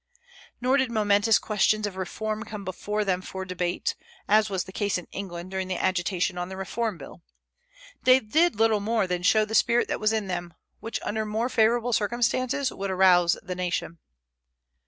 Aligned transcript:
Nor 0.59 0.77
did 0.77 0.89
momentous 0.89 1.37
questions 1.37 1.85
of 1.85 1.95
reform 1.95 2.41
come 2.43 2.65
before 2.65 3.05
them 3.05 3.21
for 3.21 3.45
debate, 3.45 3.93
as 4.27 4.49
was 4.49 4.63
the 4.63 4.71
case 4.71 4.97
in 4.97 5.05
England 5.11 5.51
during 5.51 5.67
the 5.67 5.77
agitation 5.77 6.39
on 6.39 6.49
the 6.49 6.57
Reform 6.57 6.97
Bill. 6.97 7.21
They 8.01 8.19
did 8.19 8.55
little 8.55 8.79
more 8.79 9.05
than 9.05 9.21
show 9.21 9.45
the 9.45 9.53
spirit 9.53 9.87
that 9.89 9.99
was 9.99 10.11
in 10.11 10.25
them, 10.25 10.55
which 10.79 10.99
under 11.03 11.23
more 11.23 11.49
favorable 11.49 11.93
circumstances 11.93 12.73
would 12.73 12.89
arouse 12.89 13.37
the 13.43 13.53
nation. 13.53 13.99